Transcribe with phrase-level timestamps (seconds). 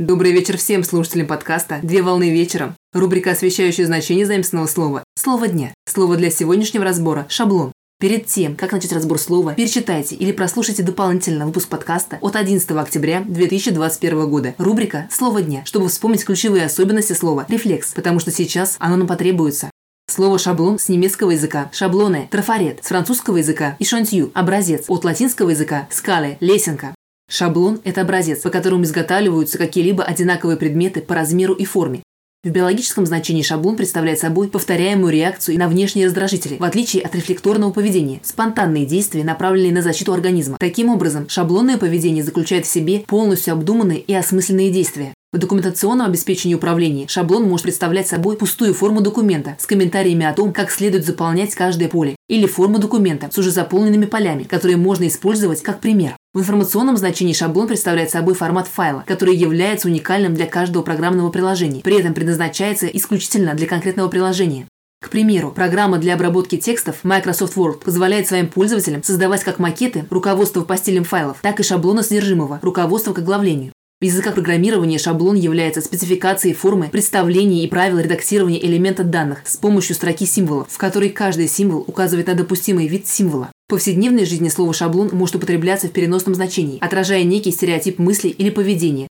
[0.00, 2.74] Добрый вечер всем слушателям подкаста «Две волны вечером».
[2.94, 5.04] Рубрика, освещающая значение заместного слова.
[5.14, 5.74] Слово дня.
[5.86, 7.70] Слово для сегодняшнего разбора– шаблон.
[8.00, 13.22] Перед тем, как начать разбор слова, перечитайте или прослушайте дополнительно выпуск подкаста от 11 октября
[13.28, 14.54] 2021 года.
[14.56, 19.70] Рубрика «Слово дня», чтобы вспомнить ключевые особенности слова «рефлекс», потому что сейчас оно нам потребуется.
[20.08, 23.84] Слово «шаблон» с немецкого языка, шаблоны, трафарет с французского языка и
[24.32, 26.94] образец, от латинского языка– скалы, лесенка.
[27.30, 32.02] Шаблон– это образец, по которому изготавливаются какие-либо одинаковые предметы по размеру и форме.
[32.42, 37.70] В биологическом значении шаблон представляет собой повторяемую реакцию на внешние раздражители, в отличие от рефлекторного
[37.70, 40.56] поведения, спонтанные действия, направленные на защиту организма.
[40.58, 45.14] Таким образом, шаблонное поведение заключает в себе полностью обдуманные и осмысленные действия.
[45.32, 50.52] В документационном обеспечении управления шаблон может представлять собой пустую форму документа с комментариями о том,
[50.52, 55.62] как следует заполнять каждое поле, или форму документа с уже заполненными полями, которые можно использовать
[55.62, 56.16] как пример.
[56.32, 61.80] В информационном значении шаблон представляет собой формат файла, который является уникальным для каждого программного приложения,
[61.80, 64.68] при этом предназначается исключительно для конкретного приложения.
[65.02, 70.60] К примеру, программа для обработки текстов Microsoft Word позволяет своим пользователям создавать как макеты, руководство
[70.60, 73.72] по стилям файлов, так и шаблоны содержимого, руководство к оглавлению.
[74.00, 79.96] В языках программирования шаблон является спецификацией формы, представления и правил редактирования элемента данных с помощью
[79.96, 83.50] строки символов, в которой каждый символ указывает на допустимый вид символа.
[83.70, 88.50] В повседневной жизни слово «шаблон» может употребляться в переносном значении, отражая некий стереотип мысли или
[88.50, 89.06] поведения.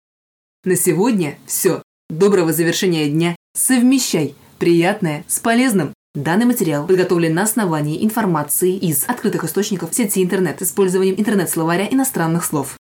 [0.64, 1.84] На сегодня все.
[2.10, 3.36] Доброго завершения дня.
[3.56, 5.94] Совмещай приятное с полезным.
[6.16, 12.44] Данный материал подготовлен на основании информации из открытых источников сети интернет с использованием интернет-словаря иностранных
[12.44, 12.77] слов.